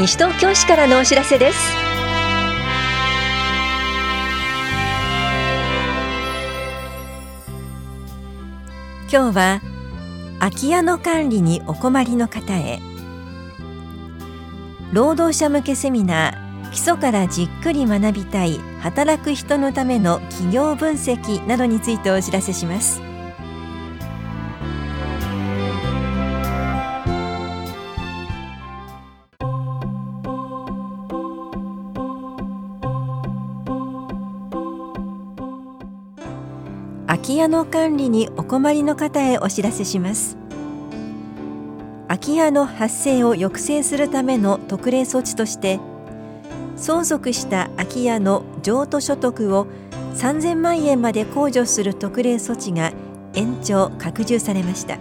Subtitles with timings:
[0.00, 1.58] 西東京市からのお知らせです。
[9.12, 9.60] 今日は
[10.38, 12.80] 空き家の管理にお困りの方へ。
[14.94, 23.09] 労働者向けセミナー基礎からじっくり学びたい働く人のための企業分析などについてお知らせします。
[37.20, 40.38] 空き家の管理にお困りの方へお知らせします。
[42.08, 45.80] 空き家の発生を抑制するための特例措置として
[46.76, 49.66] 相続した空き家の譲渡所得を
[50.14, 52.90] 3000万円まで控除する特例措置が
[53.34, 54.98] 延長拡充されました。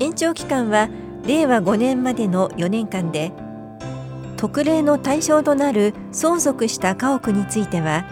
[0.00, 0.88] 延長期間は
[1.24, 3.30] 令和5年までの4年間で
[4.36, 8.04] 特例の対象となる相続した家屋については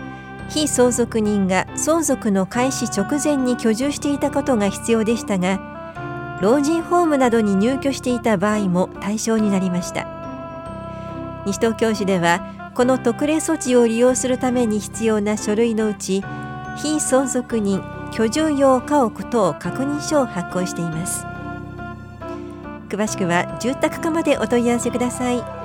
[0.50, 10.06] 非相続人が相続の開始直前に居住していたことが必要でしたが老人ホームなどに入居していた場合も対象になりました。
[11.46, 16.24] 西東京市ではこの特例措置を利用するために必要な書類のうち
[16.76, 21.24] 非相続人居住用家屋等確認書を発行しています。
[22.88, 25.59] 詳しくは住宅課までお問い合わせください。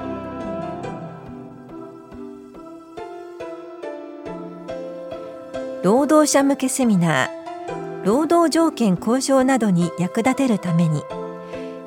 [5.85, 11.03] 労働者向けセミナー労働条件交渉などに役立てるために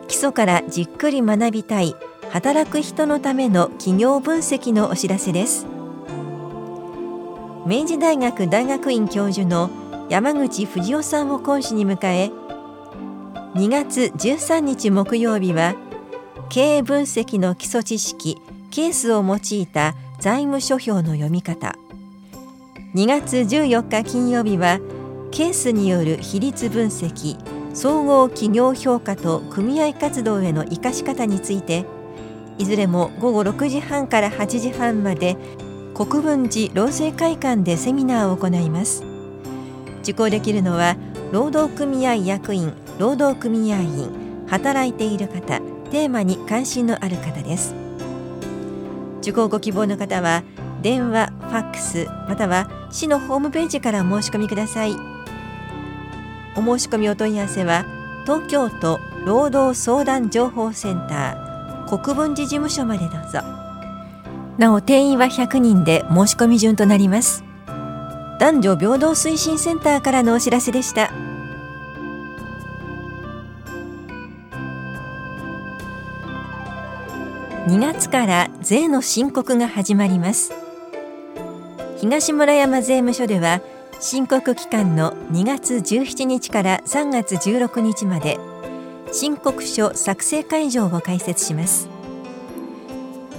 [0.06, 1.96] 基礎からじっくり学びたい
[2.30, 5.66] 働く人のための企業分析のお知らせです。
[7.66, 9.68] 明治大学大学院教授の
[10.08, 12.30] 山口藤夫さんを講師に迎え
[13.58, 15.74] 2月13日木曜日は
[16.50, 18.40] 経営分析の基礎知識
[18.70, 21.74] ケースを用いた財務諸表の読み方。
[22.94, 24.80] 2月14日金曜日は
[25.30, 27.36] ケースによる比率分析
[27.74, 31.84] 総合企業評価と組合活動への生かし方について
[32.56, 35.36] いずれも午後6時半から8時半まで
[35.94, 39.04] 国分寺労政会館でセミナーを行います。
[40.02, 40.96] 受講できるのは
[41.30, 45.60] 労働組合役員労働組合員働いている方
[45.90, 47.74] テーマに関心のある方です。
[49.20, 50.42] 受講ご希望の方は
[50.82, 54.92] 電話、ファックスまたは市のホームページからお申し込みください。
[56.56, 57.84] お申し込みお問い合わせは
[58.24, 63.40] 東京都労働相談情報センター国分寺事務所までどうぞ。
[64.58, 67.44] なお定員は100人で申し込み順となります。
[68.38, 71.10] 男女平等推進センターからのお知らせでした。
[77.66, 80.67] 2月から税の申告が始まります。
[82.00, 83.60] 東村山税務署では
[83.98, 88.38] 申告期間の2月17日から3月16日まで
[89.10, 91.88] 申告書作成会場を開設します。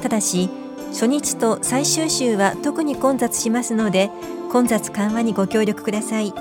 [0.02, 0.50] ただし
[0.90, 4.10] 初日と最終週は特に混雑しますので
[4.52, 6.34] 混雑緩和にご協力ください。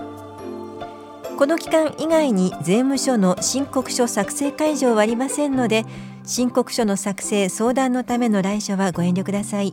[1.39, 5.85] この期間以外に税務署の申告書作成会場はありませんので
[6.25, 9.73] 申告書の作成相談のための来所はご遠慮ください。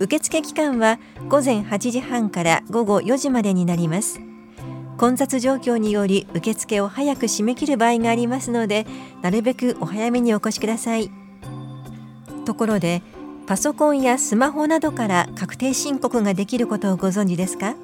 [0.00, 0.98] 受付期間は
[1.28, 4.20] 午前8時半から午後4時までになります。
[4.96, 8.84] 混雑状況により受付を早く締め切る場合がありますので
[9.22, 11.10] なるべくお早めにお越しください。
[12.44, 13.02] ところで
[13.46, 17.76] パソコンやスマホなどから確定申告ができることをご存知ですか？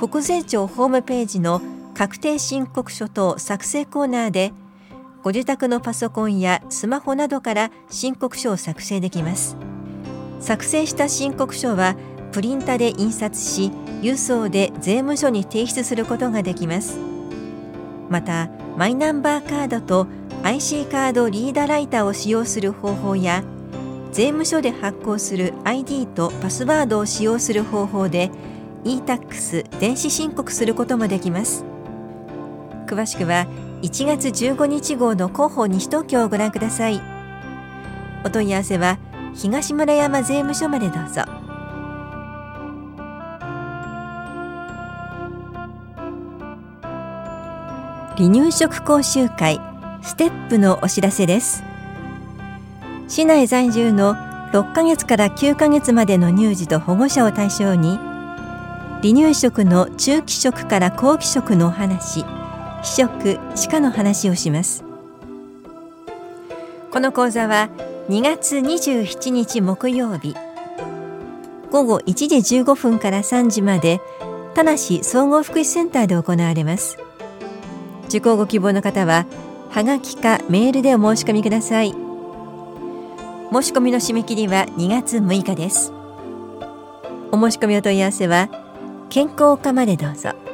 [0.00, 1.60] 国税庁ホームページの
[1.94, 4.52] 確定申告書等作成コーナーで
[5.22, 9.56] ご自宅のパソコンやスマホなどから申告書を作成できます。
[10.40, 11.96] 作成した申告書は
[12.32, 13.72] プリンタで印刷し
[14.02, 16.98] 郵送で税務署に提出することができます。
[18.08, 20.06] またマイナンバーカードと
[20.42, 23.42] IC カードリーダーライターを使用する方法や
[24.12, 28.30] 税務署で発行する ID とパスワードを使用する方法で
[28.84, 31.64] e-tax 電子申告することもできます。
[32.86, 33.46] 詳しくは
[33.82, 37.00] 1月15日号の広報西東京をご覧ください。
[38.24, 38.98] お問い合わせは
[39.34, 41.22] 東村山税務署までどうぞ。
[48.16, 49.60] 離乳食講習会
[50.02, 51.62] ステップのお知らせです。
[53.06, 54.14] 市内在住の
[54.52, 57.96] 6ヶ月から9ヶ月までの乳児と保護者を対象に
[59.02, 62.24] 離乳食の中期食から後期食のお話
[62.82, 64.84] 非食歯科の話をします。
[66.90, 67.68] この講座は
[68.08, 70.34] 2月27日木曜日。
[71.70, 74.00] 午後1時15分から3時まで
[74.54, 76.96] 田梨総合福祉センターで行われます。
[78.06, 79.26] 受講ご希望の方は
[79.68, 81.90] はがきかメールでお申し込みください。
[81.90, 85.92] 申し込みの締め切りは2月6日です。
[87.30, 88.48] お申し込みお問い合わせは
[89.10, 90.47] 健康課までどうぞ。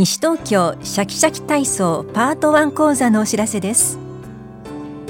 [0.00, 3.98] 西東京シャキシャキ体操パート1講座のお知らせです。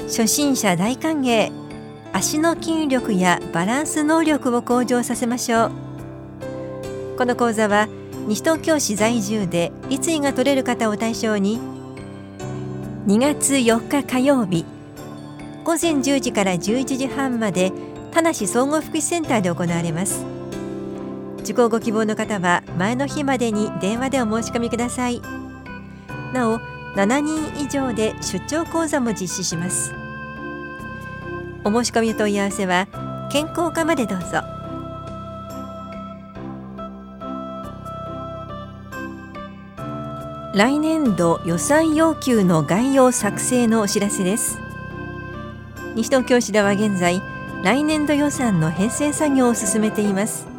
[0.07, 1.49] 初心者大歓迎。
[2.11, 5.71] 足の筋力やバランス能力を向上させましょう。
[7.17, 7.87] この講座は
[8.27, 11.57] 西東京市在住で立位が取れる方を対象に
[13.07, 14.65] 2月4日火曜日
[15.63, 17.71] 午前10時から11時半まで
[18.11, 20.30] 田梨総合福祉センターで行われます。
[21.41, 25.21] 受講ご希望の方は前の日までに電話でお申し込みください。
[26.33, 26.59] なお
[26.95, 29.93] 7人以上で出張講座も実施します。
[31.63, 32.87] お申し込み問い合わせは
[33.31, 34.43] 健康課までどうぞ。
[40.53, 44.59] 来年度予算要求の概要作成のお知らせです。
[45.95, 47.21] 西東京市では現在
[47.63, 50.50] 来年度予算の編成作業を進めています。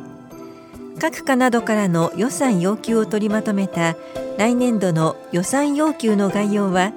[1.03, 3.97] 各課などからの予算要求を取りまとめた
[4.39, 6.93] 来年度の予算要求の概要は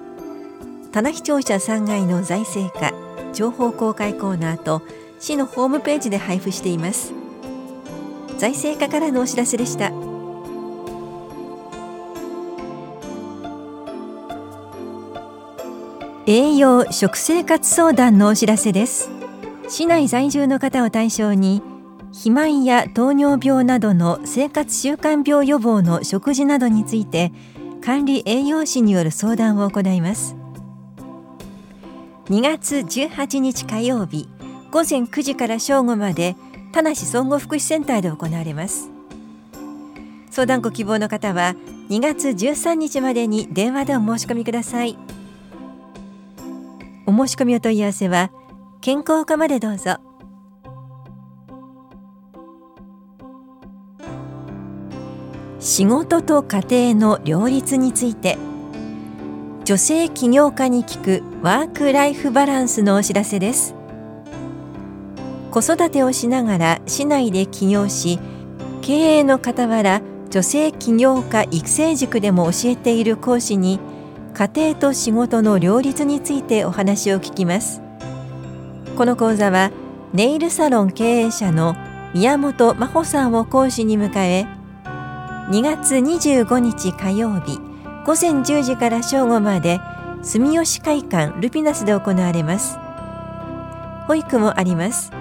[0.92, 2.94] 棚視聴者3階の財政課
[3.34, 4.84] 情報公開コーナーと
[5.20, 7.14] 市のホームページで配布しています。
[8.38, 9.92] 財政課からのお知らせでした。
[16.28, 19.10] 栄養食生活相談のお知らせです。
[19.68, 21.64] 市内在住の方を対象に
[22.16, 27.34] 肥満や糖尿病などの生活習慣病予防の食事などについて
[27.84, 30.36] 管理栄養士による相談を行います。
[32.28, 34.30] 2月18日火曜日
[34.72, 36.38] 午前9時から正午まで
[36.72, 38.90] 田梨総合福祉センターで行われます。
[40.32, 41.54] 相談ご希望の方は
[41.90, 44.98] 2月13日までに電話でお申し込みください。
[47.06, 48.32] お申し込みお問い合わせは
[48.80, 50.05] 健康課までどうぞ。
[55.66, 58.38] 仕事と家庭の両立について
[59.64, 63.74] 女性起業家に聞くワークライフバランスのお知らせです。
[65.50, 68.20] 子育てをしながら市内で起業し
[68.84, 73.80] 経営の傍ら女性起業家育成塾でも教えている講師に
[74.36, 77.82] 家庭と仕事の両立についてお話を聞きます。
[78.96, 79.72] この講座は
[80.14, 81.76] ネイルサロン経営者の
[82.14, 84.55] 宮本真帆さんを講師に迎え
[85.50, 87.60] 2月25日火曜日
[88.04, 89.80] 午前10時から正午まで
[90.24, 92.80] 住吉会館ルピナスで行われます。
[94.08, 95.12] 保育もあります。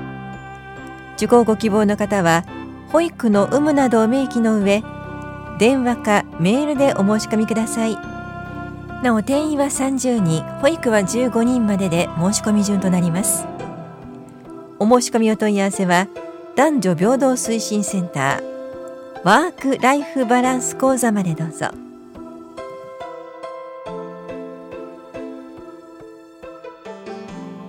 [1.16, 2.46] 受講ご希望の方は
[2.90, 4.82] 保育の有無などを明記の上
[5.58, 7.98] 電話かメールでお申し込みください。
[9.02, 13.46] なお定員は30人保育は15人までで申し込み順となります。
[14.78, 16.08] お申し込みお問い合わせは
[16.56, 18.53] 男女平等推進センター
[19.24, 21.70] ワークライフバランス講座までどうぞ。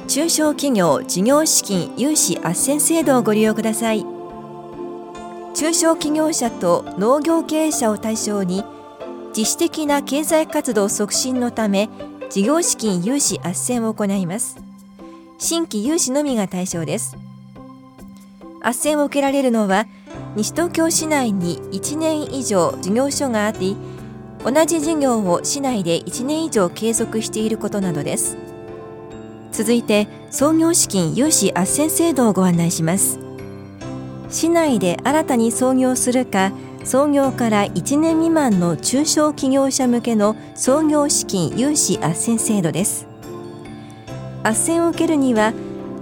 [0.10, 4.06] 中小企業事業資金融資斡旋制度をご利用ください。
[5.54, 8.66] 中小企業者と農業経営者を対象に
[9.34, 11.88] 自主的な経済活動促進のため
[12.30, 14.58] 事業資金融資斡旋を行います。
[15.38, 17.16] 新規融資のみが対象です。
[18.62, 19.86] 斡旋を受けられるのは
[20.36, 23.78] 西東京市内に1年以上事業所があり
[24.44, 28.38] 同じ事業を市内で1年以上継続していることなどです。
[29.52, 33.18] 続いて創業資金融資斡旋制度をご案内します。
[34.30, 36.52] 市内で新たに創業するか
[36.84, 43.08] 創業から1年未満の中小企業者向けの創業資金融資斡旋制度です。
[44.44, 45.54] 斡旋を受けるには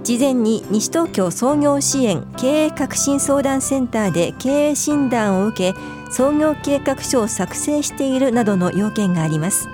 [0.04, 5.80] 事前に西東京創業支援経営革新相談センターで経営診断を受け
[6.12, 9.70] 創業計画書を作成しているなどの要件があります。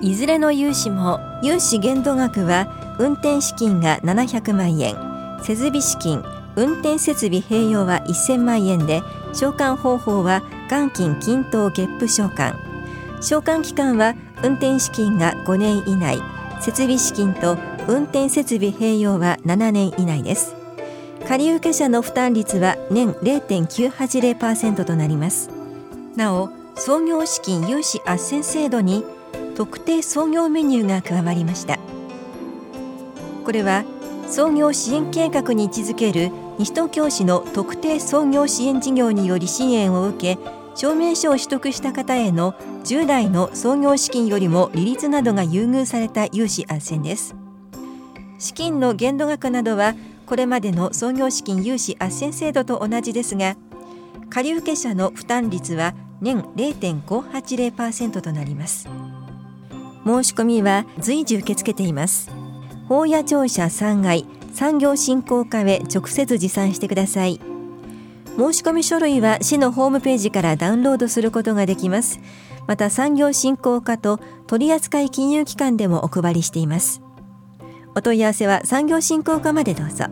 [0.00, 4.96] いずれの融資も融資限度額は運転資金が700万円
[5.42, 6.22] 設備資金
[6.56, 9.02] 運転設備併用は1000万円で
[9.34, 12.58] 償還方法は元金均等月付償還。
[13.20, 16.18] 償還期間は運転資金が5年以内
[16.60, 20.54] 設備資金と運転設備併用は7年以内です。
[21.26, 25.50] 借受者の負担率は年0.980%となります。
[26.14, 29.04] なお創業資金融資斡旋制度に
[29.56, 31.78] 特定創業メニューが加わりました。
[33.44, 33.84] これは
[34.28, 40.38] 創業支援計画に位置づける西東京市の特定創業支援事業により支援を受け
[40.74, 47.45] 証明書を取得した方への従来の創業資金よりも利率などが優遇された融資斡旋です。
[48.38, 49.94] 資金の限度額などは
[50.26, 53.56] これまでの創業資金融資斡旋制度と同じですが
[54.30, 58.88] 借受者の負担率は年0.580%となります。
[60.04, 62.30] 申し込みは随時受け付けています。
[62.88, 67.40] 法や庁舎3階産業振興課へ直接持参してください。
[68.36, 72.20] 申し込み書類は市のホームページからダウンロードすることができます。
[72.66, 77.05] また産業振興課と取扱金融機関でもお配りしています。
[77.96, 80.04] お問い合わせは産業振興課までどうぞ。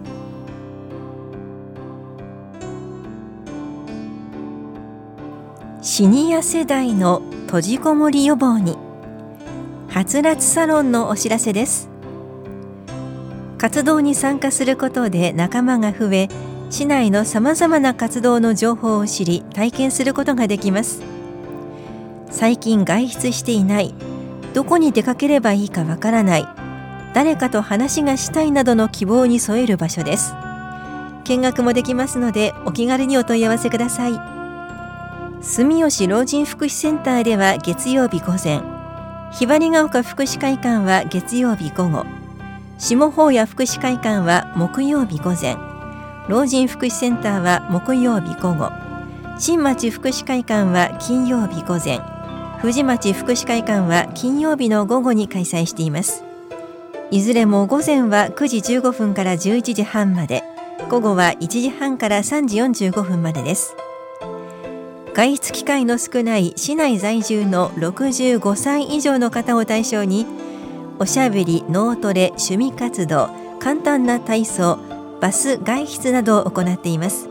[5.83, 8.79] シニア世代の閉じこもり予防に
[9.89, 11.91] はつらつサロンのお知らせです。
[13.59, 16.29] 活動に参加することで仲間が増え
[16.71, 21.03] 市内のさまざまな活動の情報を知り体験することができます。
[22.31, 23.95] 最近外出していない
[24.55, 26.64] どこに出かければいいかわからない
[27.15, 30.35] 誰かと話がしたいなどの希望に添える場所です。
[31.25, 34.35] 見学もできますのでお気軽にお問い合わせください。
[35.45, 38.63] 住吉老人福祉センターでは月曜日午前
[39.31, 42.07] ひばりが丘福祉会館は月曜日午後
[42.79, 45.57] 下法屋福祉会館は木曜日午前
[46.29, 48.71] 老人福祉センターは木曜日午後
[49.39, 51.99] 新町福祉会館は金曜日午前
[52.63, 56.24] 藤町福祉会館は金曜日の午後に開催しています。
[57.11, 60.43] いずれも午前は9時15分から11時半まで
[60.89, 62.59] 午後は1時半から3時
[62.89, 63.77] 45分までです。
[65.15, 70.27] 外出機会の少ない市内在住の65歳以上の方を対象に
[70.99, 73.31] おしゃべり脳トレ趣味活動
[73.61, 74.79] 簡単な体操
[75.21, 77.29] バス外出などを行っています。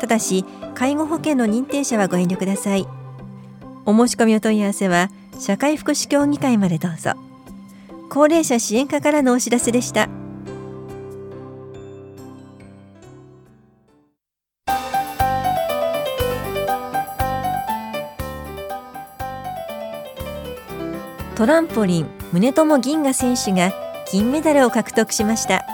[0.00, 2.86] ただし介護保険の認定者はご遠慮ください。
[3.86, 7.27] お申し込みお問い合わせは社会福祉協議会までどうぞ。
[8.08, 10.08] 高齢者支援課からのお知らせでした。
[21.36, 23.72] トランポリン宗友銀河選手が
[24.10, 25.64] 金メダルを獲得しました。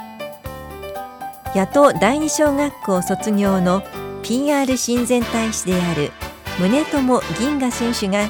[1.55, 3.83] 野党第二小学校卒業の
[4.23, 6.11] PR 親善大使である
[6.59, 8.29] 宗友銀河選手が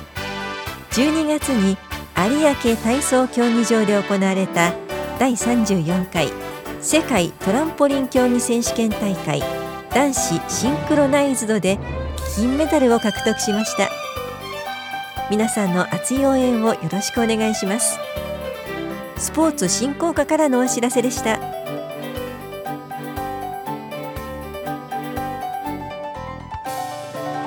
[0.91, 1.77] 12月に
[2.16, 4.73] 有明体操競技場で行われた
[5.18, 6.28] 第34回
[6.80, 9.42] 世界トランポリン競技選手権大会
[9.90, 11.78] 男子シンクロナイズドで
[12.37, 13.90] 金メダルを獲得しました。
[15.30, 17.99] 皆さんの熱い応援をよろしくお願いします。
[19.16, 21.38] スポーツ振興課からのお知らせでした。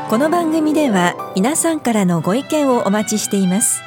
[0.10, 3.87] この番組では皆さんからのご意見をお待ちしています。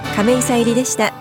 [0.15, 1.20] 亀井さゆりでした。